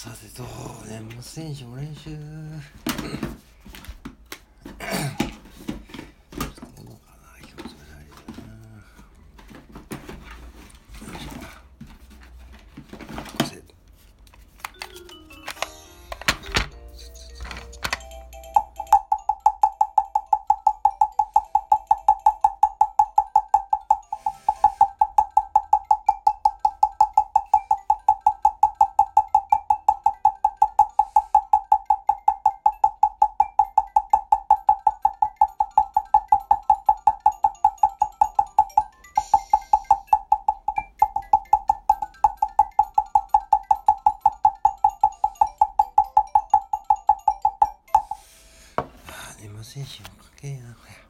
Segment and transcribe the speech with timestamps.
[0.00, 0.34] さて。
[0.34, 0.42] と
[0.88, 2.16] 年末年始も練習。
[49.40, 51.09] あ年末年始もかけえなこれ